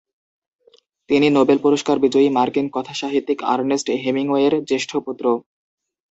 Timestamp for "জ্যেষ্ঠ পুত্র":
4.69-5.25